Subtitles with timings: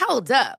[0.00, 0.58] Hold up.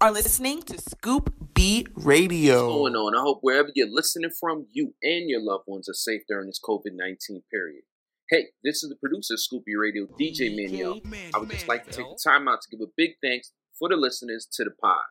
[0.00, 2.64] are listening to Scoop B Radio.
[2.64, 3.14] What's going on?
[3.14, 6.58] I hope wherever you're listening from, you and your loved ones are safe during this
[6.58, 7.82] COVID 19 period.
[8.30, 11.02] Hey, this is the producer of Scoop B Radio, DJ Manio.
[11.34, 13.90] I would just like to take the time out to give a big thanks for
[13.90, 15.04] the listeners to the pod.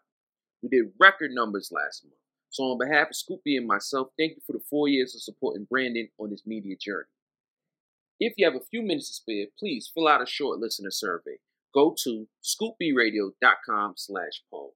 [0.63, 2.15] We did record numbers last month.
[2.49, 5.21] So, on behalf of Scoop B and myself, thank you for the four years of
[5.21, 7.05] supporting Brandon on his media journey.
[8.19, 11.37] If you have a few minutes to spare, please fill out a short listener survey.
[11.75, 14.73] Go to scoopbradio.com slash poll.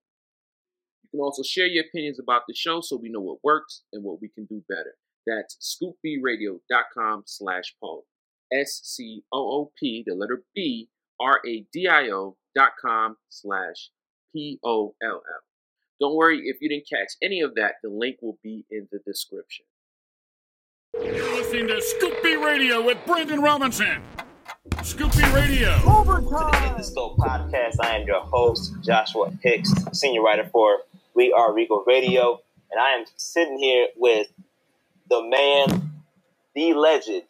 [1.13, 4.03] You can also share your opinions about the show so we know what works and
[4.03, 4.96] what we can do better.
[5.28, 8.06] That's scoopbradio.com slash poll.
[8.51, 10.90] S-C-O-O-P, the letter B,
[11.22, 13.91] R-A-D-I-O dot com slash
[14.34, 15.22] P-O-L-L.
[16.00, 19.00] Don't worry if you didn't catch any of that, the link will be in the
[19.06, 19.66] description.
[20.96, 24.02] You're listening to Scoop B Radio with Brandon Robinson.
[24.81, 25.78] Scoop B Radio.
[25.79, 30.79] To the Scope Podcast, I am your host, Joshua Hicks, senior writer for
[31.16, 32.40] We Are Regal Radio,
[32.72, 34.28] and I am sitting here with
[35.09, 35.91] the man,
[36.56, 37.24] the legend,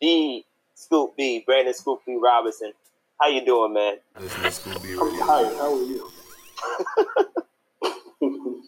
[0.00, 0.44] the
[0.74, 2.72] Scoop B, Brandon Scoop B Robinson.
[3.20, 3.98] How you doing, man?
[4.16, 5.56] I'm tired.
[5.56, 6.10] How are you?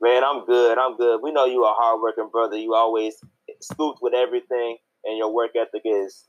[0.00, 0.78] Man, I'm good.
[0.78, 1.20] I'm good.
[1.22, 2.56] We know you are a hardworking brother.
[2.56, 3.16] You always
[3.60, 6.24] scooped with everything, and your work ethic is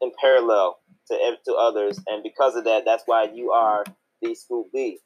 [0.00, 0.78] in parallel
[1.08, 3.84] to to others, and because of that, that's why you are
[4.20, 4.98] the Scoop B.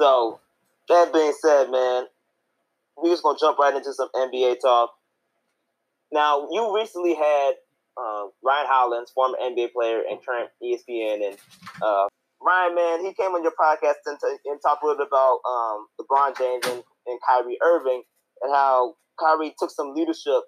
[0.00, 0.40] So
[0.88, 2.04] that being said, man,
[2.96, 4.90] we're just gonna jump right into some NBA talk.
[6.12, 7.52] Now, you recently had
[7.96, 11.36] uh, Ryan Hollins, former NBA player and current ESPN, and
[11.82, 12.06] uh,
[12.40, 15.40] Ryan, man, he came on your podcast and, t- and talked a little bit about
[15.48, 18.02] um, LeBron James and, and Kyrie Irving
[18.42, 20.42] and how Kyrie took some leadership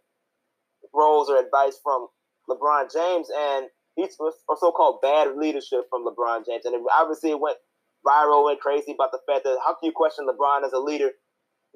[0.95, 2.09] roles or advice from
[2.49, 7.41] LeBron James, and he's or so-called bad leadership from LeBron James, and it, obviously it
[7.41, 7.57] went
[8.05, 11.11] viral, went crazy about the fact that how can you question LeBron as a leader?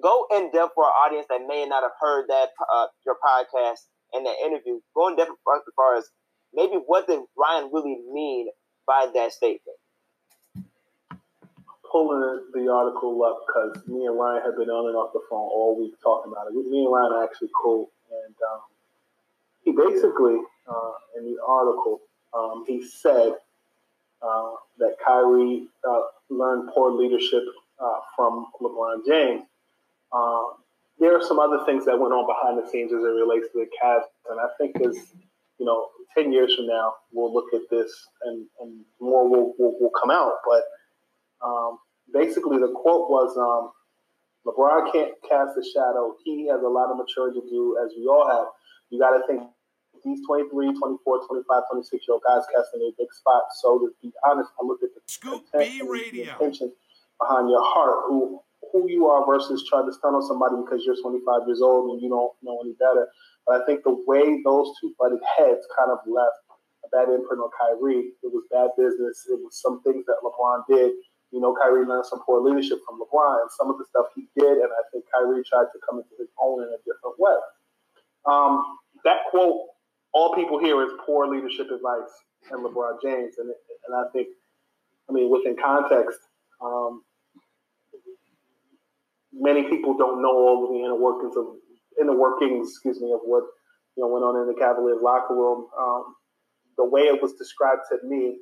[0.02, 3.86] Go in depth for our audience that may not have heard that uh, your podcast
[4.12, 4.80] and that interview.
[4.94, 6.08] Go in depth as far as
[6.54, 8.48] maybe what did Ryan really mean
[8.86, 9.76] by that statement.
[11.90, 15.50] Pulling the article up because me and Ryan have been on and off the phone
[15.50, 16.54] all week talking about it.
[16.54, 18.60] Me and Ryan are actually cool, and um,
[19.64, 20.38] he basically
[20.68, 22.00] uh, in the article
[22.32, 23.34] um, he said
[24.22, 27.42] uh, that Kyrie uh, learned poor leadership
[27.82, 29.42] uh, from LeBron James.
[30.12, 30.52] Um,
[30.98, 33.60] there are some other things that went on behind the scenes as it relates to
[33.60, 35.12] the Cavs, and I think as
[35.58, 37.92] you know, ten years from now, we'll look at this
[38.24, 40.32] and, and more will, will, will come out.
[40.48, 40.62] But
[41.46, 41.78] um,
[42.12, 43.70] basically, the quote was, um,
[44.46, 46.16] "LeBron can't cast a shadow.
[46.24, 48.46] He has a lot of maturity to do, as we all have.
[48.88, 49.42] You got to think
[50.04, 53.44] these 23, 24, 25, 26 year old guys casting a big spot.
[53.60, 56.32] So to be honest, I look at the Scoop B Radio.
[56.32, 56.72] intention
[57.20, 58.40] behind your heart, who
[58.72, 62.02] who you are versus trying to stun on somebody because you're 25 years old and
[62.02, 63.08] you don't know any better.
[63.46, 66.38] But I think the way those two butted heads kind of left
[66.84, 68.14] a bad imprint on Kyrie.
[68.22, 69.26] It was bad business.
[69.28, 70.92] It was some things that LeBron did.
[71.30, 74.26] You know, Kyrie learned some poor leadership from LeBron and some of the stuff he
[74.38, 77.38] did, and I think Kyrie tried to come into his own in a different way.
[78.26, 79.70] Um, that quote,
[80.12, 82.10] all people hear is poor leadership advice
[82.50, 84.28] and LeBron James, and and I think,
[85.08, 86.18] I mean, within context,
[86.62, 87.02] um,
[89.32, 91.46] many people don't know all of the inner workings of
[92.00, 93.44] inner workings, excuse me, of what
[93.96, 95.66] you know went on in the Cavaliers locker room.
[95.78, 96.14] Um,
[96.76, 98.38] the way it was described to me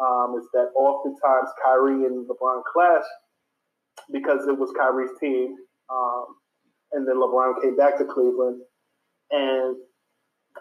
[0.00, 3.04] um, is that oftentimes Kyrie and LeBron clash
[4.12, 5.54] because it was Kyrie's team,
[5.90, 6.26] um,
[6.92, 8.60] and then LeBron came back to Cleveland,
[9.30, 9.76] and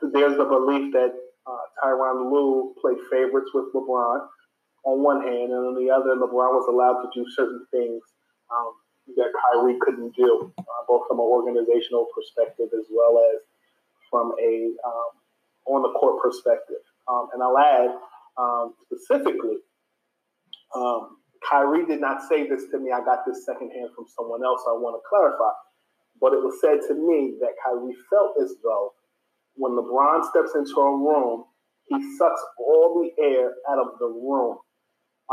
[0.01, 1.13] there's the belief that
[1.45, 4.27] uh, Tyronn Lue played favorites with LeBron
[4.85, 8.01] on one hand, and on the other, LeBron was allowed to do certain things
[8.51, 8.73] um,
[9.15, 13.41] that Kyrie couldn't do, uh, both from an organizational perspective as well as
[14.09, 15.11] from a um,
[15.65, 16.83] on the court perspective.
[17.07, 17.91] Um, and I'll add
[18.37, 19.57] um, specifically,
[20.75, 21.17] um,
[21.49, 22.91] Kyrie did not say this to me.
[22.91, 24.61] I got this secondhand from someone else.
[24.67, 25.51] I want to clarify.
[26.21, 28.93] But it was said to me that Kyrie felt as though
[29.55, 31.45] when LeBron steps into a room,
[31.87, 34.57] he sucks all the air out of the room.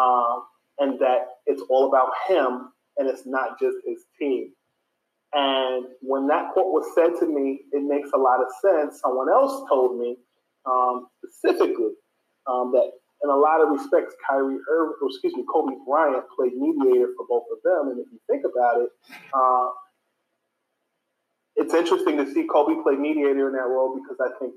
[0.00, 0.44] Um,
[0.78, 4.52] and that it's all about him and it's not just his team.
[5.32, 9.00] And when that quote was said to me, it makes a lot of sense.
[9.00, 10.16] Someone else told me
[10.66, 11.94] um, specifically
[12.46, 12.90] um, that
[13.22, 17.44] in a lot of respects, Kyrie Irving, excuse me, Kobe Bryant played mediator for both
[17.52, 17.92] of them.
[17.92, 18.88] And if you think about it,
[19.34, 19.68] uh,
[21.60, 24.54] it's interesting to see Kobe play mediator in that role because I think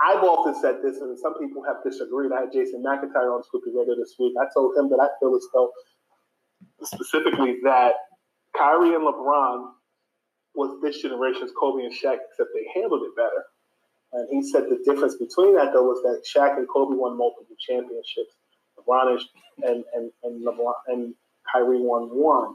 [0.00, 2.30] I've often said this, and some people have disagreed.
[2.30, 4.34] I had Jason McIntyre on Scoop B Radio this week.
[4.40, 5.72] I told him that I feel as though,
[6.84, 7.94] specifically, that
[8.56, 9.72] Kyrie and LeBron
[10.54, 13.42] was this generation's Kobe and Shaq, except they handled it better.
[14.12, 17.56] And he said the difference between that, though, was that Shaq and Kobe won multiple
[17.58, 18.38] championships.
[18.78, 19.18] LeBron
[19.64, 21.14] and and and LeBron and
[21.52, 22.54] Kyrie won one.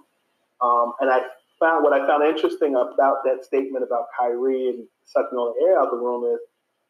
[0.62, 1.24] Um, and I
[1.64, 5.80] found what I found interesting about that statement about Kyrie and sucking all the air
[5.80, 6.44] out of the room is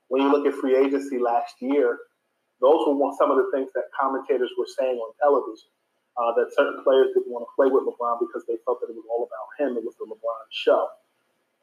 [0.09, 2.09] when you look at free agency last year,
[2.57, 5.69] those were some of the things that commentators were saying on television.
[6.13, 8.93] Uh, that certain players didn't want to play with LeBron because they felt that it
[8.93, 9.73] was all about him.
[9.77, 10.85] It was the LeBron show.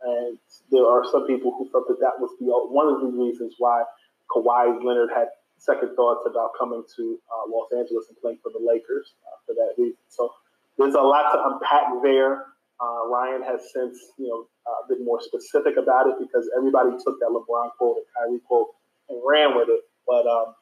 [0.02, 0.38] And
[0.74, 3.84] there are some people who felt that that was the one of the reasons why
[4.26, 5.28] Kawhi Leonard had
[5.58, 9.54] second thoughts about coming to uh, Los Angeles and playing for the Lakers uh, for
[9.54, 10.02] that reason.
[10.08, 10.34] So
[10.78, 12.49] there's a lot to unpack there.
[12.80, 17.20] Uh, Ryan has since, you know, uh, been more specific about it because everybody took
[17.20, 18.68] that LeBron quote and Kyrie quote
[19.10, 19.82] and ran with it.
[20.06, 20.54] But um,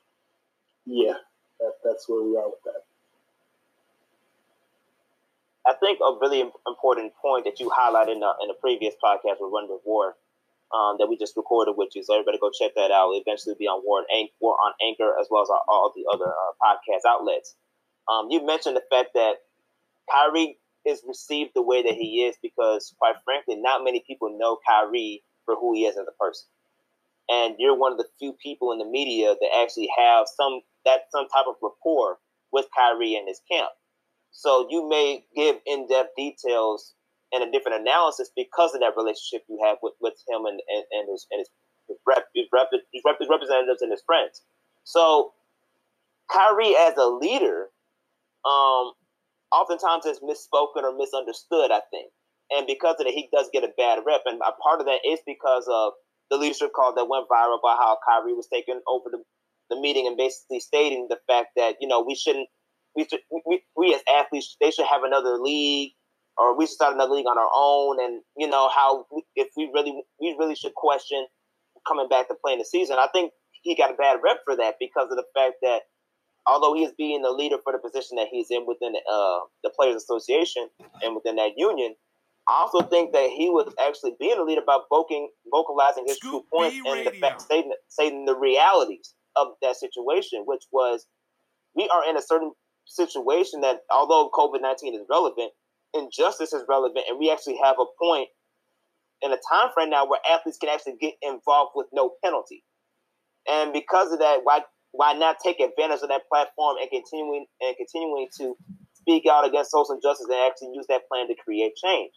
[0.85, 1.15] yeah,
[1.61, 2.83] that, that's where we are with that.
[5.67, 9.53] I think a really important point that you highlighted in the, in previous podcast with
[9.53, 10.17] Run the War
[10.73, 12.03] um, that we just recorded with you.
[12.03, 13.13] So everybody go check that out.
[13.13, 14.05] It'll eventually be on War,
[14.41, 17.55] War on Anchor as well as our, all the other uh, podcast outlets.
[18.09, 19.45] Um, you mentioned the fact that
[20.11, 20.57] Kyrie
[20.89, 25.23] is received the way that he is because, quite frankly, not many people know Kyrie
[25.45, 26.47] for who he is as a person.
[27.29, 31.03] And you're one of the few people in the media that actually have some that
[31.13, 32.19] some type of rapport
[32.53, 33.71] with Kyrie and his camp.
[34.31, 36.95] So you may give in-depth details
[37.33, 40.85] and a different analysis because of that relationship you have with, with him and, and,
[40.93, 41.51] and his and his,
[42.07, 44.43] rep, his, rep, his, rep, his representatives and his friends.
[44.85, 45.33] So
[46.33, 47.69] Kyrie as a leader,
[48.49, 48.93] um,
[49.53, 52.11] oftentimes it's misspoken or misunderstood, I think.
[52.51, 54.23] And because of that, he does get a bad rep.
[54.25, 55.93] And a part of that is because of
[56.31, 59.23] the leadership call that went viral about how Kyrie was taking over the,
[59.71, 62.49] the meeting and basically stating the fact that, you know, we shouldn't
[62.97, 65.93] we, should, we, we as athletes, they should have another league
[66.37, 68.03] or we should start another league on our own.
[68.03, 71.27] And, you know, how if we really, we really should question
[71.87, 72.97] coming back to playing the season.
[72.99, 75.83] I think he got a bad rep for that because of the fact that
[76.47, 79.71] although he is being the leader for the position that he's in within uh, the
[79.71, 80.69] Players Association
[81.03, 81.95] and within that union,
[82.49, 86.45] I also think that he was actually being a leader by voking, vocalizing his Scoop
[86.51, 91.07] true points and the fact, stating, stating the realities of that situation, which was
[91.77, 92.53] we are in a certain
[92.87, 95.53] situation that although COVID 19 is relevant,
[95.95, 98.29] injustice is relevant, and we actually have a point
[99.21, 102.65] in a time frame now where athletes can actually get involved with no penalty.
[103.49, 107.77] And because of that, why why not take advantage of that platform and continuing and
[107.77, 108.57] continuing to
[108.95, 112.13] speak out against social injustice and actually use that plan to create change?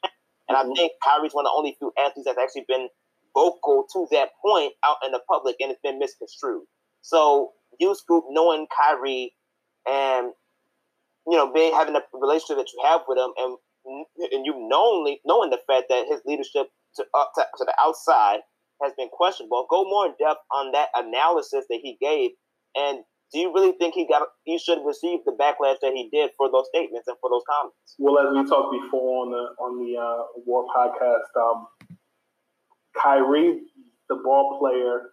[0.47, 0.73] And I mm-hmm.
[0.73, 2.89] think Kyrie's one of the only few athletes that's actually been
[3.33, 6.63] vocal to that point out in the public, and it's been misconstrued.
[7.01, 9.33] So, you Scoop, knowing Kyrie
[9.87, 10.33] and
[11.27, 13.57] you know, being having a relationship that you have with him, and
[14.31, 18.39] and you knowing knowing the fact that his leadership to, uh, to, to the outside
[18.81, 19.65] has been questionable.
[19.69, 22.31] Go more in depth on that analysis that he gave
[22.75, 26.31] And do you really think he got he should receive the backlash that he did
[26.37, 27.95] for those statements and for those comments?
[27.97, 31.67] Well, as we talked before on the on the uh, War podcast, um,
[32.95, 33.61] Kyrie,
[34.09, 35.11] the ball player,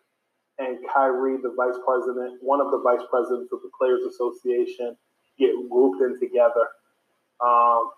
[0.58, 4.96] and Kyrie, the vice president, one of the vice presidents of the Players Association,
[5.38, 6.66] get grouped in together.
[7.40, 7.90] Um,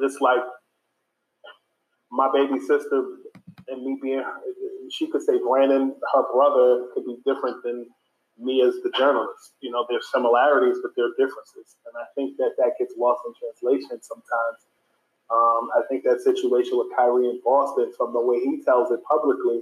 [0.00, 0.42] just like
[2.10, 3.04] my baby sister
[3.68, 4.24] and me being,
[4.90, 7.86] she could say Brandon, her brother, could be different than
[8.38, 9.58] me as the journalist.
[9.60, 11.76] You know, there's similarities, but there are differences.
[11.86, 14.60] And I think that that gets lost in translation sometimes.
[15.28, 19.04] Um, I think that situation with Kyrie in Boston, from the way he tells it
[19.04, 19.60] publicly,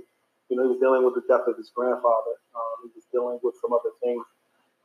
[0.49, 2.39] you know, he was dealing with the death of his grandfather.
[2.55, 4.23] Um, he was dealing with some other things.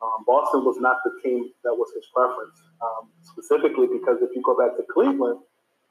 [0.01, 4.41] Um, Boston was not the team that was his preference, um, specifically because if you
[4.41, 5.37] go back to Cleveland,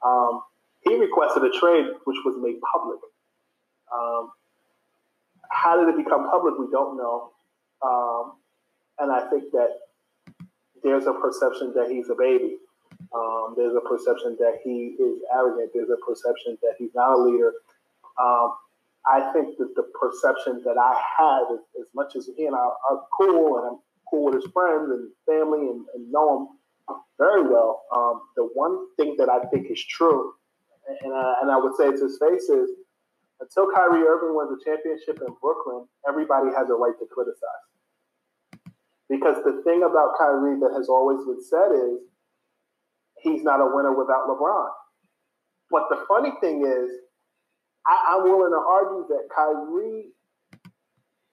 [0.03, 0.43] um,
[0.83, 2.99] he requested a trade which was made public.
[3.87, 4.31] Um,
[5.49, 6.59] how did it become public?
[6.59, 7.31] We don't know.
[7.83, 8.33] Um,
[8.99, 9.69] and I think that
[10.83, 12.57] there's a perception that he's a baby.
[13.13, 15.71] Um, there's a perception that he is arrogant.
[15.73, 17.53] There's a perception that he's not a leader.
[18.21, 18.53] Um,
[19.05, 23.01] I think that the perception that I had, as, much as he and I are
[23.17, 26.47] cool, and I'm cool with his friends and family and, and know
[26.87, 30.33] him very well, um, the one thing that I think is true,
[31.03, 32.69] and I, and I would say to his face is,
[33.39, 37.70] until Kyrie Irving wins a championship in Brooklyn, everybody has a right to criticize.
[39.11, 41.99] Because the thing about Kyrie that has always been said is
[43.19, 44.71] he's not a winner without LeBron.
[45.67, 46.87] But the funny thing is,
[47.83, 50.15] I, am willing to argue that Kyrie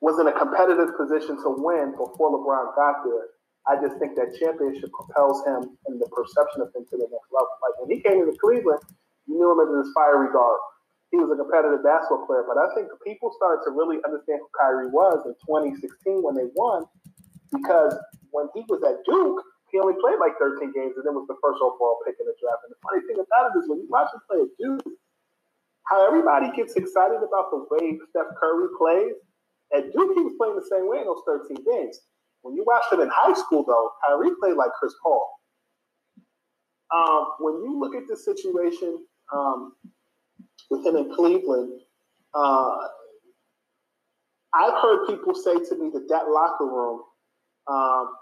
[0.03, 3.31] was in a competitive position to win before LeBron got there.
[3.71, 7.31] I just think that championship propels him and the perception of him to the next
[7.31, 7.55] level.
[7.63, 8.83] Like when he came into Cleveland,
[9.31, 10.59] you knew him as this fiery guard.
[11.15, 14.51] He was a competitive basketball player, but I think people started to really understand who
[14.57, 16.91] Kyrie was in 2016 when they won
[17.53, 17.97] because
[18.31, 21.37] when he was at Duke, he only played like 13 games and then was the
[21.45, 22.65] first overall pick in the draft.
[22.65, 24.97] And the funny thing about it is when you watch him play at Duke,
[25.89, 29.17] how everybody gets excited about the way Steph Curry plays.
[29.77, 32.01] At Duke, he was playing the same way in those 13 games.
[32.43, 35.27] When you watched him in high school, though, Kyrie played like Chris Paul.
[36.95, 39.73] Um, when you look at the situation um,
[40.71, 41.81] with him in Cleveland,
[42.35, 42.77] uh,
[44.55, 47.03] I've heard people say to me that that locker room
[47.69, 48.15] um,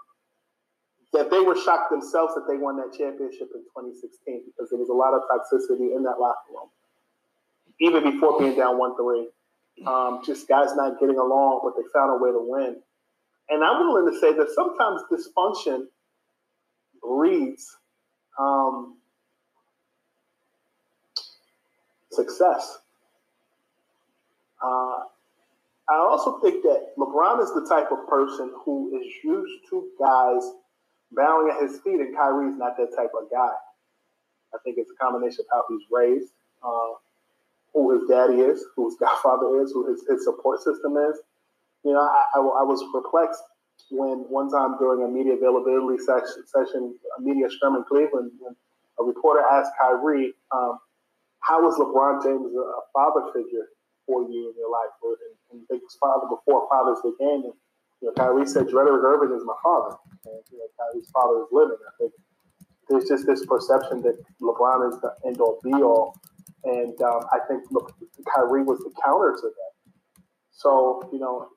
[1.13, 4.89] that they were shocked themselves that they won that championship in 2016 because there was
[4.89, 6.69] a lot of toxicity in that locker room,
[7.79, 9.27] even before being down one three.
[9.85, 12.77] Um, just guys not getting along, but they found a way to win.
[13.49, 15.85] And I'm willing to say that sometimes dysfunction
[17.01, 17.77] breeds
[18.39, 18.97] um,
[22.11, 22.79] success.
[24.61, 25.03] Uh,
[25.89, 30.43] I also think that LeBron is the type of person who is used to guys
[31.13, 33.53] bowing at his feet, and Kyrie's not that type of guy.
[34.53, 36.99] I think it's a combination of how he's raised, uh,
[37.73, 41.19] who his daddy is, who his godfather is, who his, his support system is.
[41.85, 43.41] You know, I, I, I, was perplexed
[43.91, 48.55] when one time during a media availability session, session a media scrum in Cleveland, when
[48.99, 50.79] a reporter asked Kyrie, um,
[51.39, 53.67] how was LeBron James a father figure
[54.07, 54.95] for you in your life?
[55.03, 55.19] Or,
[55.51, 57.57] and, and his father before Father's Day game, and
[58.01, 59.97] you know, Kyrie said, Drederick Irving is my father.
[60.25, 61.77] And, you know, Kyrie's father is living.
[61.81, 62.13] I think
[62.89, 66.15] there's just this perception that LeBron is the end all be all.
[66.63, 67.93] And um, I think look,
[68.33, 70.21] Kyrie was the counter to that.
[70.51, 71.47] So, you know,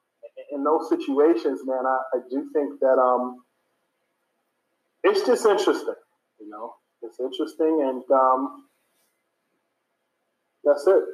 [0.53, 3.43] in those situations, man, I, I do think that um,
[5.05, 5.95] it's just interesting.
[6.41, 7.81] You know, it's interesting.
[7.83, 8.65] And um,
[10.65, 11.05] that's it.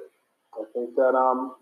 [0.57, 1.55] I think that um,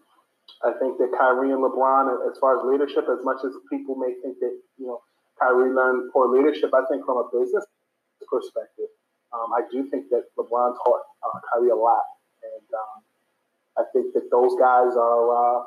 [0.63, 4.15] I think that Kyrie and LeBron, as far as leadership, as much as people may
[4.23, 5.01] think that you know
[5.41, 7.65] Kyrie learned poor leadership, I think from a business
[8.31, 8.91] perspective,
[9.33, 12.05] um, I do think that LeBron taught uh, Kyrie a lot,
[12.43, 12.97] and um,
[13.79, 15.61] I think that those guys are uh,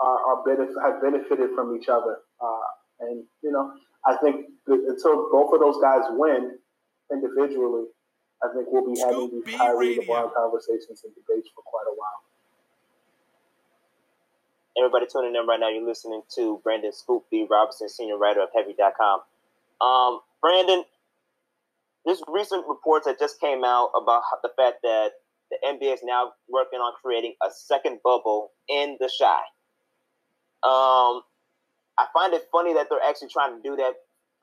[0.00, 2.68] are, are benefit, have benefited from each other, uh,
[3.00, 3.72] and you know
[4.06, 6.58] I think that until both of those guys win
[7.12, 7.86] individually,
[8.42, 12.22] I think we'll be having these Kyrie LeBron conversations and debates for quite a while.
[14.76, 17.46] Everybody tuning in right now, you're listening to Brandon Scoop B.
[17.48, 19.20] Robinson, senior writer of Heavy.com.
[19.80, 20.84] Um, Brandon,
[22.04, 25.12] there's recent reports that just came out about the fact that
[25.50, 29.34] the NBA is now working on creating a second bubble in the Chi.
[30.64, 31.22] Um,
[31.98, 33.92] I find it funny that they're actually trying to do that,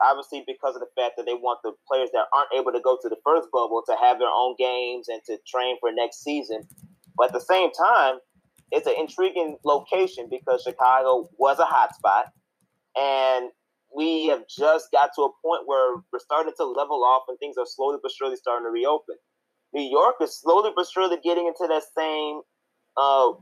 [0.02, 2.98] obviously because of the fact that they want the players that aren't able to go
[3.00, 6.62] to the first bubble to have their own games and to train for next season.
[7.16, 8.16] But at the same time,
[8.70, 12.30] it's an intriguing location because Chicago was a hotspot,
[12.96, 13.50] and
[13.94, 17.56] we have just got to a point where we're starting to level off and things
[17.58, 19.16] are slowly but surely starting to reopen.
[19.72, 22.40] New York is slowly but surely getting into that same
[22.96, 23.32] uh,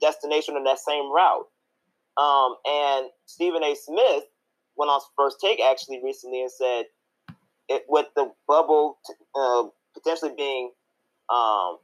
[0.00, 1.46] destination and that same route.
[2.16, 3.74] Um, and Stephen A.
[3.74, 4.24] Smith
[4.78, 6.84] went on first take actually recently and said,
[7.68, 10.70] it, with the bubble t- uh, potentially being
[11.28, 11.78] um,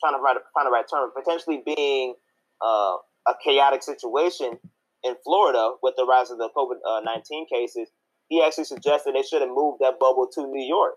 [0.00, 2.14] trying to write, a find the right term, potentially being
[2.60, 2.96] uh,
[3.28, 4.58] a chaotic situation
[5.04, 7.88] in Florida with the rise of the COVID uh, 19 cases,
[8.28, 10.94] he actually suggested they should have moved that bubble to New York.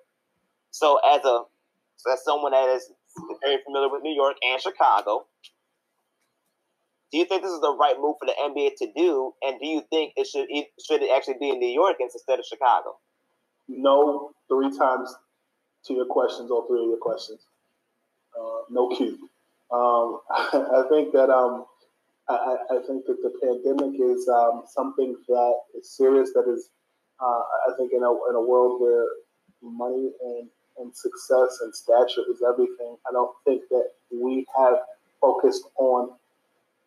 [0.72, 1.44] So, as a
[2.12, 2.92] as someone that is
[3.42, 5.26] very familiar with New York and Chicago,
[7.12, 9.34] do you think this is the right move for the NBA to do?
[9.42, 10.48] And do you think it should
[10.86, 12.98] should it actually be in New York instead of Chicago?
[13.68, 15.16] No, three times
[15.86, 17.39] to your questions, all three of your questions.
[18.39, 19.18] Uh, no cue.
[19.72, 21.66] Um, I think that um,
[22.28, 26.32] I, I, think that the pandemic is um, something that is serious.
[26.34, 26.70] That is,
[27.20, 29.06] uh, I think, in a in a world where
[29.62, 32.98] money and and success and stature is everything.
[33.08, 34.75] I don't think that we have
[35.22, 36.12] focused on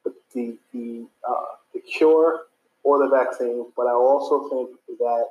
[0.05, 2.43] the the the, uh, the cure
[2.85, 5.27] or the vaccine, but I also think that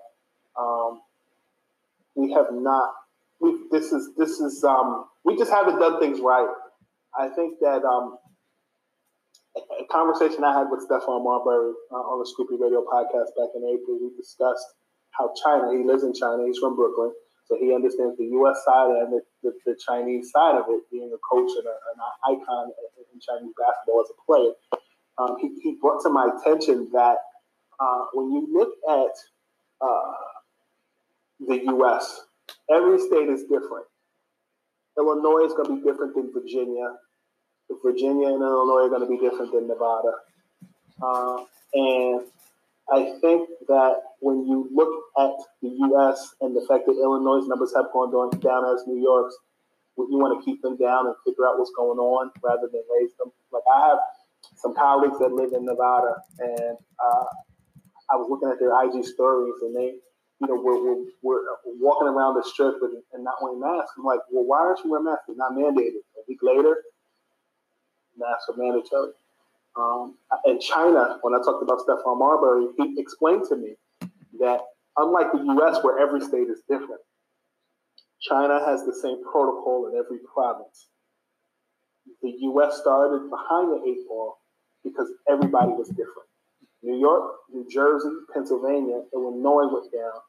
[0.57, 1.01] um,
[2.15, 2.93] we have not.
[3.39, 6.47] We, this is this is um, we just haven't done things right.
[7.17, 8.17] I think that um,
[9.55, 13.51] a, conversation I had with Stephon Marbury uh, on the Scoop B Radio podcast back
[13.55, 14.65] in April, we discussed
[15.11, 15.75] how China.
[15.75, 16.45] He lives in China.
[16.45, 17.11] He's from Brooklyn,
[17.45, 18.63] so he understands the U.S.
[18.63, 20.83] side and the, the, the Chinese side of it.
[20.91, 22.71] Being a coach and a, an icon
[23.13, 24.53] in Chinese basketball as a player,
[25.17, 27.17] um, he, he brought to my attention that
[27.79, 30.13] uh, when you look at uh,
[31.47, 32.21] the U.S.,
[32.69, 33.85] every state is different.
[34.97, 36.95] Illinois is going to be different than Virginia.
[37.83, 40.11] Virginia and Illinois are going to be different than Nevada.
[41.01, 42.21] Uh, and
[42.91, 45.31] I think that when you look at
[45.61, 46.35] the U.S.
[46.41, 49.35] and the fact that Illinois' numbers have gone down as New York's,
[49.97, 53.11] you want to keep them down and figure out what's going on rather than raise
[53.17, 53.31] them.
[53.51, 53.99] Like I have
[54.57, 57.29] some colleagues that live in Nevada, and uh,
[58.11, 59.95] I was looking at their IG stories, and they
[60.41, 61.41] you know, we're, we're, we're
[61.79, 63.93] walking around the strip and, and not wearing masks.
[63.97, 65.25] I'm like, well, why aren't you wearing masks?
[65.29, 66.01] It's not mandated.
[66.17, 66.77] A week later,
[68.17, 69.13] masks are mandatory.
[69.77, 73.75] Um, in China, when I talked about Stephon Marbury, he explained to me
[74.39, 74.61] that
[74.97, 77.01] unlike the U.S., where every state is different,
[78.21, 80.87] China has the same protocol in every province.
[82.21, 82.79] The U.S.
[82.81, 84.37] started behind the eight ball
[84.83, 86.29] because everybody was different.
[86.83, 90.19] New York, New Jersey, Pennsylvania, Illinois went down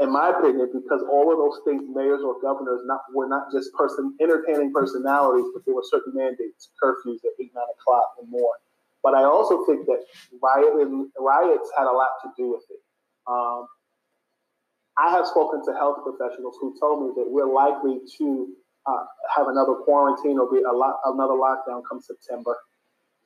[0.00, 3.72] in my opinion, because all of those state mayors or governors not were not just
[3.74, 8.54] person entertaining personalities, but there were certain mandates, curfews at eight, nine o'clock and more.
[9.02, 10.02] But I also think that
[10.42, 10.74] riot
[11.18, 12.80] riots had a lot to do with it.
[13.28, 13.68] Um,
[14.98, 18.48] I have spoken to health professionals who told me that we're likely to
[18.86, 19.04] uh,
[19.34, 22.56] have another quarantine or be a lot, another lockdown come September,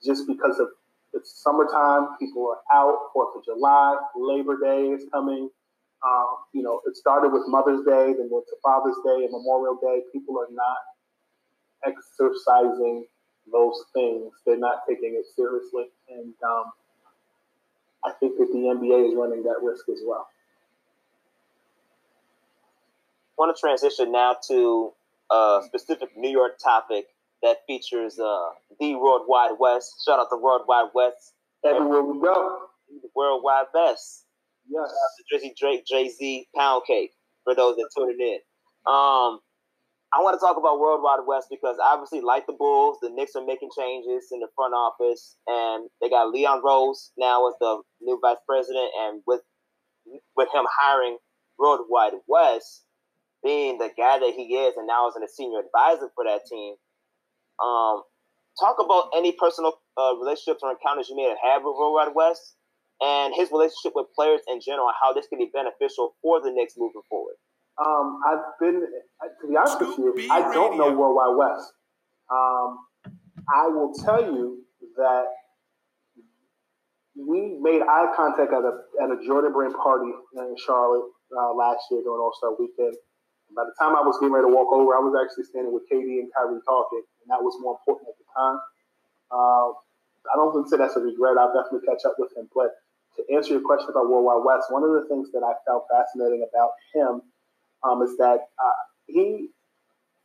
[0.03, 0.67] just because of
[1.13, 5.49] it's summertime, people are out, Fourth of July, Labor Day is coming
[6.05, 9.77] um, you know, it started with Mother's Day, then went to Father's Day and Memorial
[9.81, 10.01] Day.
[10.13, 10.77] People are not
[11.85, 13.05] exercising
[13.51, 14.31] those things.
[14.45, 15.85] They're not taking it seriously.
[16.09, 16.71] And um,
[18.05, 20.27] I think that the NBA is running that risk as well.
[23.37, 24.91] I want to transition now to
[25.31, 27.05] a specific New York topic
[27.41, 29.95] that features uh, the World Wide Wes.
[30.05, 31.33] Shout out to World Wide Wes.
[31.63, 32.59] Everywhere we go.
[33.01, 34.25] The World Wide Best.
[34.69, 34.91] Yes.
[35.31, 37.11] Drizzy Drake, Jay Z, Pound Cake
[37.43, 38.39] for those that tuning in.
[38.85, 39.39] Um,
[40.11, 43.35] I want to talk about World Wide Wes because obviously, like the Bulls, the Knicks
[43.35, 47.81] are making changes in the front office, and they got Leon Rose now as the
[48.01, 49.41] new vice president, and with
[50.35, 51.17] with him hiring
[51.59, 52.81] World Wide Wes
[53.43, 56.75] being the guy that he is, and now as a senior advisor for that team.
[57.63, 58.01] Um,
[58.59, 62.15] talk about any personal uh, relationships or encounters you may have had with World Wide
[62.15, 62.55] Wes,
[63.01, 66.73] and his relationship with players in general, how this can be beneficial for the Knicks
[66.77, 67.35] moving forward?
[67.79, 71.71] Um, I've been, to be honest with you, I don't know World Wide Wes.
[72.29, 72.79] Um,
[73.47, 74.63] I will tell you
[74.97, 75.25] that
[77.15, 81.83] we made eye contact at a at a Jordan Brand party in Charlotte uh, last
[81.91, 82.95] year during All Star Weekend.
[82.95, 85.73] And by the time I was getting ready to walk over, I was actually standing
[85.73, 88.57] with KD and Kyrie talking, and that was more important at the time.
[89.31, 89.67] Uh,
[90.29, 91.39] I don't think that's a regret.
[91.39, 92.75] I'll definitely catch up with him, but
[93.17, 95.83] to answer your question about World Wide Wes, one of the things that I found
[95.91, 97.21] fascinating about him
[97.83, 99.49] um, is that uh, he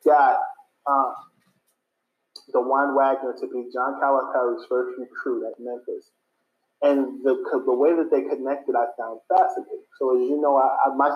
[0.05, 0.39] got
[0.87, 1.13] uh,
[2.55, 6.11] Dajuan Wagner to be John Calipari's first recruit at Memphis.
[6.83, 9.89] and the the way that they connected, I found fascinating.
[9.99, 11.11] So as you know, I, I my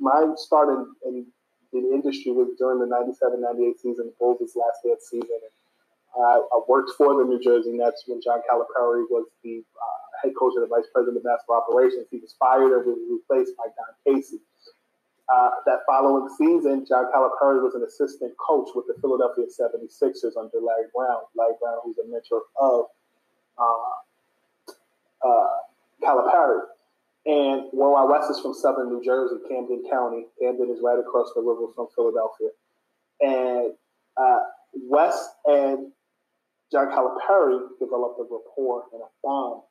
[0.00, 1.26] my start in, in,
[1.72, 5.40] the industry was during the 97-98 season, the Bulls' last dance season.
[5.40, 5.56] And,
[6.12, 10.32] uh, I worked for the New Jersey Nets when John Calipari was the uh, head
[10.38, 12.06] coach and the vice president of basketball operations.
[12.10, 14.40] He was fired and was replaced by Don Casey.
[15.28, 20.58] Uh, that following season, John Calipari was an assistant coach with the Philadelphia 76ers under
[20.60, 21.22] Larry Brown.
[21.34, 22.86] Larry Brown, who's a mentor of
[23.56, 25.56] uh, uh,
[26.02, 26.60] Calipari.
[27.24, 30.26] And Worldwide Wes is from southern New Jersey, Camden County.
[30.40, 32.48] Camden is right across the river from Philadelphia.
[33.20, 33.74] And
[34.16, 34.40] uh,
[34.74, 35.92] Wes and
[36.72, 39.62] John Calipari developed a rapport and a bond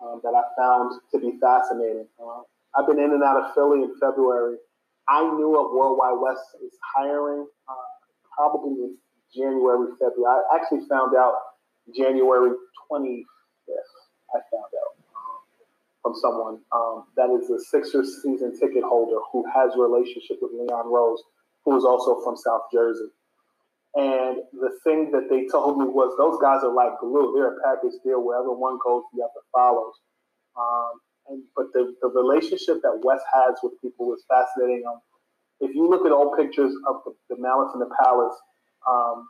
[0.00, 2.06] um, that I found to be fascinating.
[2.20, 2.42] Uh,
[2.76, 4.56] I've been in and out of Philly in February.
[5.08, 7.88] I knew of Worldwide Wes is hiring uh,
[8.36, 8.96] probably in
[9.34, 10.42] January, February.
[10.52, 11.34] I actually found out
[11.96, 12.50] January
[12.90, 13.24] 25th.
[14.34, 14.94] I found out
[16.02, 20.52] from someone um, that is a Sixers season ticket holder who has a relationship with
[20.52, 21.22] Leon Rose,
[21.64, 23.08] who is also from South Jersey.
[23.98, 27.34] And the thing that they told me was those guys are like glue.
[27.34, 28.22] They're a package deal.
[28.22, 29.94] Wherever one goes, the other follows.
[30.54, 30.92] Um,
[31.26, 34.84] and but the, the relationship that Wes has with people is fascinating.
[34.86, 35.00] Um,
[35.60, 38.38] if you look at old pictures of the, the Malice in the Palace,
[38.88, 39.26] um,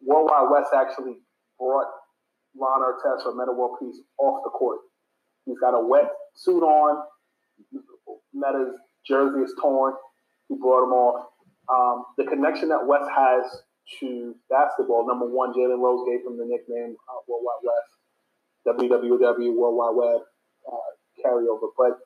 [0.00, 1.18] Worldwide Wes actually
[1.58, 1.90] brought
[2.54, 4.78] Ron Artest or Metta World Peace off the court.
[5.46, 7.02] He's got a wet suit on.
[8.32, 8.74] Metta's
[9.04, 9.94] jersey is torn.
[10.48, 11.26] He brought him off.
[11.68, 13.44] Um, the connection that Wes has
[14.00, 19.96] to basketball, number one, Jalen Rose gave him the nickname uh, Worldwide Wes, WWW Worldwide
[19.96, 20.20] Web
[20.70, 20.90] uh,
[21.24, 21.68] carryover.
[21.76, 21.98] But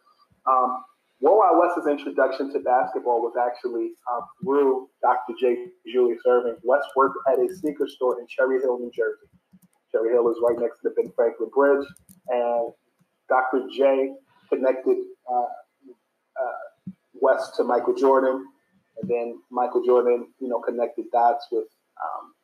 [0.51, 0.85] um,
[1.21, 5.35] Worldwide Wes's introduction to basketball was actually uh, through Dr.
[5.39, 5.67] J.
[5.91, 6.57] Julius Erving.
[6.63, 9.27] Wes worked at a sneaker store in Cherry Hill, New Jersey.
[9.93, 11.87] Cherry Hill is right next to the Ben Franklin Bridge,
[12.29, 12.73] and
[13.29, 13.67] Dr.
[13.73, 14.13] J
[14.51, 14.99] connected
[15.31, 15.43] uh,
[16.41, 18.45] uh, Wes to Michael Jordan,
[19.01, 21.67] and then Michael Jordan, you know, connected dots with,
[21.99, 22.35] um,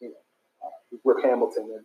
[0.00, 1.84] you know, uh, Hamilton, and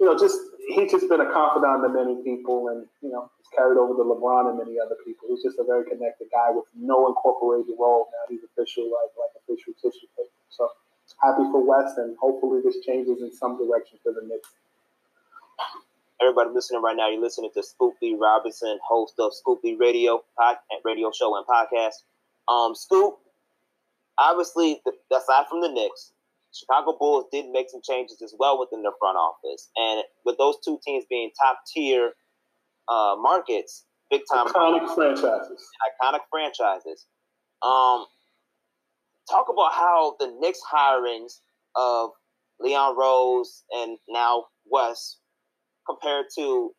[0.00, 0.40] you know, just
[0.74, 4.02] he's just been a confidant to many people, and you know, he's carried over to
[4.02, 5.28] LeBron and many other people.
[5.28, 8.08] He's just a very connected guy with no incorporated role.
[8.10, 10.30] Now he's official, like like official tissue paper.
[10.48, 10.68] So
[11.22, 14.48] happy for Wes, and hopefully this changes in some direction for the Knicks.
[16.20, 20.22] Everybody listening right now, you're listening to Scoop B Robinson, host of Scoop B Radio,
[20.36, 22.04] pod, radio show and podcast.
[22.48, 23.18] Um, Scoop,
[24.20, 24.80] obviously,
[25.12, 26.12] aside from the Knicks,
[26.52, 30.56] Chicago Bulls did make some changes as well within their front office, and with those
[30.64, 32.12] two teams being top tier
[32.88, 35.68] uh, markets, big time iconic franchises,
[36.02, 37.06] iconic franchises.
[37.62, 38.06] Um,
[39.30, 41.40] talk about how the Knicks hirings
[41.76, 42.10] of
[42.58, 45.18] Leon Rose and now Wes
[45.86, 46.72] compared to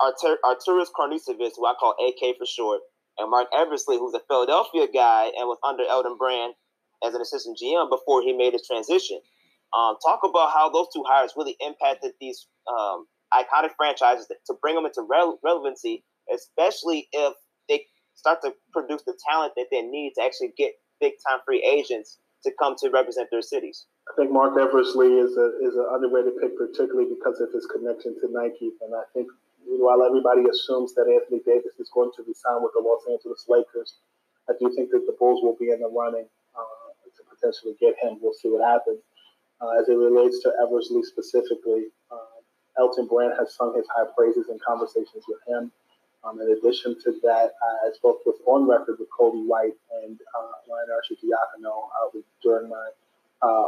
[0.00, 2.80] Artur- Arturas Karnisovas, who I call AK for short,
[3.18, 6.54] and Marc Eversley, who's a Philadelphia guy and was under Elton Brand
[7.04, 9.20] as an assistant GM before he made his transition.
[9.76, 14.74] Um, talk about how those two hires really impacted these um, iconic franchises to bring
[14.74, 17.34] them into re- relevancy, especially if
[17.68, 21.62] they start to produce the talent that they need to actually get big time free
[21.62, 23.86] agents to come to represent their cities.
[24.08, 28.18] I think Marc Eversley is a is an underrated pick, particularly because of his connection
[28.20, 28.72] to Nike.
[28.82, 29.28] And I think
[29.66, 33.96] while everybody assumes that Anthony Davis is going to resign with the Los Angeles Lakers,
[34.48, 36.26] I do think that the Bulls will be in the running
[37.40, 38.18] potentially get him.
[38.20, 39.00] We'll see what happens.
[39.60, 42.40] Uh, as it relates to Eversley specifically, uh,
[42.78, 45.70] Elton Brand has sung his high praises in conversations with him.
[46.24, 50.52] Um, in addition to that, I spoke with on record with Coby White and uh,
[50.70, 52.88] Ryan Arcidiacono uh, during my
[53.42, 53.64] uh,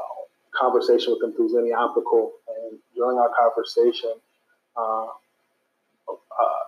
[0.54, 2.32] conversation with them through Zenni Optical.
[2.48, 4.12] And during our conversation,
[4.76, 5.06] uh,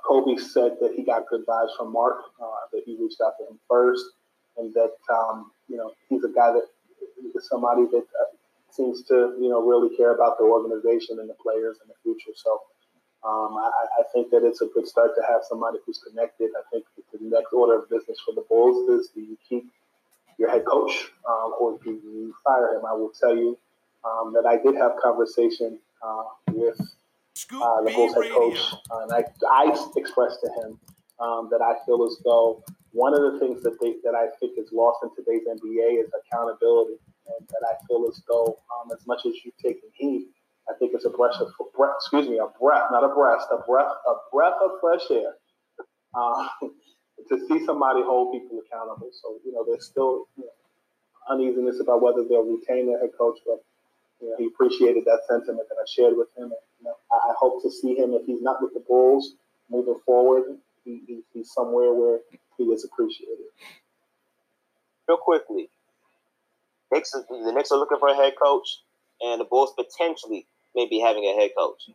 [0.08, 2.16] Coby said that he got good vibes from Marc,
[2.72, 4.04] that he reached out to him first,
[4.56, 6.64] and that um, you know he's a guy that
[7.40, 8.30] somebody that uh,
[8.70, 12.36] seems to you know really care about the organization and the players and the future.
[12.36, 12.60] So.
[13.26, 16.50] Um, I, I, think that it's a good start to have somebody who's connected.
[16.58, 19.64] I think the next order of business for the Bulls is do you keep
[20.38, 22.84] your head coach um, or do you fire him?
[22.84, 23.58] I will tell you
[24.04, 28.58] um, that I did have conversation uh, with uh, the Bulls head coach,
[28.90, 30.78] uh, and I, I expressed to him
[31.20, 32.62] um, that I feel as though
[32.94, 36.10] one of the things that they, that I think is lost in today's NBA is
[36.14, 36.94] accountability,
[37.26, 40.28] and that I feel as though um, as much as you've taken heat,
[40.70, 43.58] I think it's a breath of breath, excuse me, a breath, not a breast, a
[43.66, 45.34] breath, a breath of fresh air.
[46.14, 46.48] Uh,
[47.28, 49.10] to see somebody hold people accountable.
[49.10, 50.54] So, you know, there's still you know,
[51.30, 53.58] uneasiness about whether they'll retain their head coach, but
[54.20, 56.44] you know, he appreciated that sentiment that I shared with him.
[56.44, 59.34] And, you know, I hope to see him if he's not with the Bulls
[59.70, 62.20] moving forward, he, he, he's somewhere where
[62.58, 63.46] he is appreciated.
[65.08, 65.68] Real quickly,
[66.90, 68.80] the Knicks are looking for a head coach,
[69.20, 71.90] and the Bulls potentially may be having a head coach.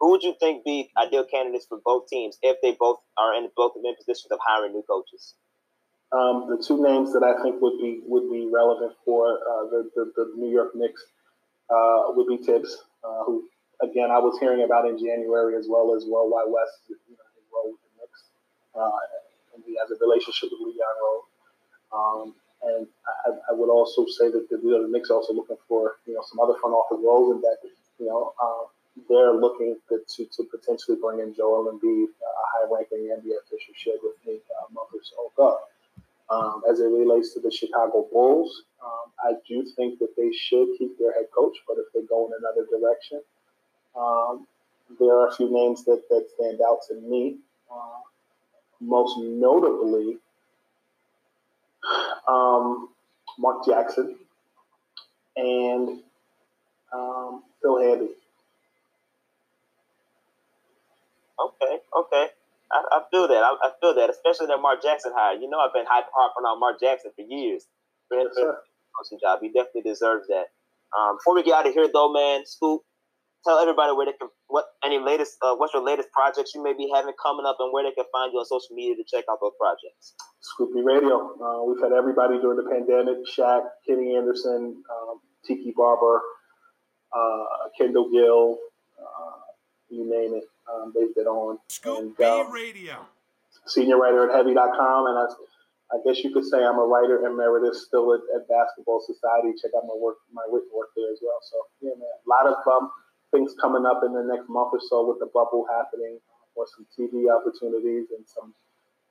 [0.00, 3.48] Who would you think be ideal candidates for both teams if they both are in
[3.56, 5.34] both in positions of hiring new coaches?
[6.12, 9.90] Um, the two names that I think would be would be relevant for uh, the,
[9.94, 11.04] the, the New York Knicks
[11.68, 13.44] uh, would be Thibs, uh, who
[13.82, 17.44] again I was hearing about in January as well as Worldwide Wes, you know, his
[17.52, 18.22] role with the Knicks,
[18.74, 18.88] uh,
[19.68, 21.28] he has a relationship with Rose.
[21.92, 22.86] Um, and
[23.26, 26.14] I, I, would also say that the, you know, Knicks are also looking for you
[26.14, 27.58] know some other front office roles, and that
[28.00, 28.66] you know uh,
[29.08, 34.00] they're looking to, to, to, potentially bring in Joel Embiid, a high-ranking NBA official, shared
[34.02, 35.58] with me a month or so ago.
[36.30, 40.68] Um, as it relates to the Chicago Bulls, um, I do think that they should
[40.78, 43.22] keep their head coach, but if they go in another direction,
[43.96, 44.46] um,
[44.98, 47.36] there are a few names that, that stand out to me.
[47.70, 48.00] Uh,
[48.80, 50.18] most notably,
[52.26, 52.88] um,
[53.38, 54.16] Mark Jackson
[55.36, 56.00] and
[56.92, 58.10] um, Phil Handy.
[61.40, 62.26] Okay, okay.
[62.70, 63.42] I, I feel that.
[63.42, 65.38] I, I, feel that, especially that Mark Jackson hire.
[65.38, 67.64] You know, I've been harping on Mark Jackson for years.
[68.08, 70.46] For his coaching job, he definitely deserves that.
[70.98, 72.82] Um, before we get out of here, though, man, Scoop,
[73.44, 76.72] tell everybody where they can, what any latest, uh, what's your latest projects you may
[76.72, 79.24] be having coming up, and where they can find you on social media to check
[79.30, 80.14] out those projects.
[80.40, 81.34] Scoop B Radio.
[81.40, 86.20] Uh, we've had everybody during the pandemic: Shaq, Kenny Anderson, um, Tiki Barber,
[87.14, 88.58] uh, Kendall Gill,
[88.98, 89.40] uh,
[89.90, 91.58] you name it um, they've been on.
[91.68, 93.06] Scoop B and, uh, Radio.
[93.66, 95.26] Senior writer at Heavy.com, and I,
[95.92, 99.52] I guess you could say I'm a writer emeritus still at, at Basketball Society.
[99.60, 101.40] Check out my work, my written work there as well.
[101.42, 102.90] So yeah, man, a lot of um,
[103.30, 106.18] things coming up in the next month or so with the bubble happening,
[106.54, 108.54] or some TV opportunities and some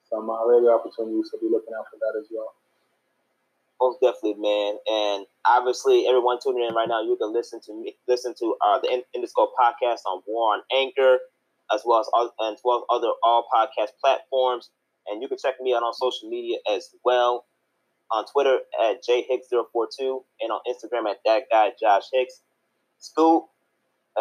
[0.09, 1.29] some uh, radio opportunities.
[1.31, 2.53] So be looking out for that as well.
[3.79, 4.77] Most definitely, man.
[4.89, 8.79] And obviously, everyone tuning in right now, you can listen to me, listen to uh,
[8.79, 11.19] the Interscope podcast on War on Anchor
[11.71, 14.69] as well as well as other all podcast platforms.
[15.07, 17.45] And you can check me out on social media as well.
[18.11, 22.41] On Twitter at jhicks042 and on Instagram at that guy Josh Hicks.
[22.99, 23.43] Scoop,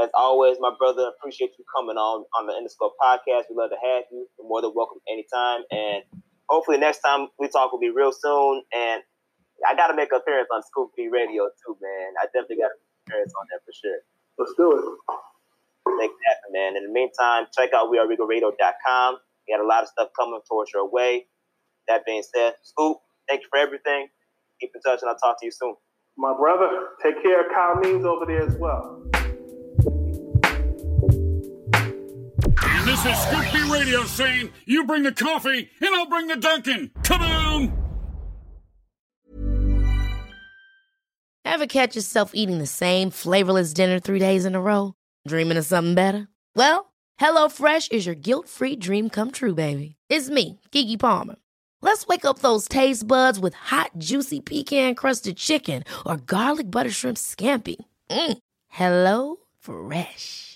[0.00, 3.48] as always, my brother, appreciate you coming on on the Underscore podcast.
[3.48, 4.28] We love to have you.
[4.38, 5.62] You're more than welcome anytime.
[5.70, 6.04] And
[6.48, 8.62] hopefully next time we talk will be real soon.
[8.74, 9.02] And
[9.66, 12.12] I got to make an appearance on Scoop B Radio too, man.
[12.20, 14.00] I definitely got an appearance on that for sure.
[14.38, 14.84] Let's do it.
[15.96, 16.76] Make happen, man.
[16.76, 19.16] In the meantime, check out weareregalradio.com.
[19.48, 21.26] We got a lot of stuff coming towards your way.
[21.88, 24.08] That being said, Scoop, thank you for everything.
[24.60, 25.74] Keep in touch, and I'll talk to you soon.
[26.18, 26.68] My brother,
[27.02, 29.05] take care of Kyle Means over there as well.
[33.08, 36.90] Is Scoop B Radio saying, you bring the coffee, and I'll bring the Dunkin'.
[37.02, 37.82] Kaboom!
[41.44, 44.94] Ever catch yourself eating the same flavorless dinner three days in a row?
[45.26, 46.28] Dreaming of something better?
[46.54, 49.96] Well, HelloFresh is your guilt-free dream come true, baby.
[50.08, 51.36] It's me, Keke Palmer.
[51.82, 57.16] Let's wake up those taste buds with hot, juicy pecan-crusted chicken or garlic butter shrimp
[57.16, 57.76] scampi.
[58.10, 58.38] Mm.
[58.68, 60.55] Hello Fresh.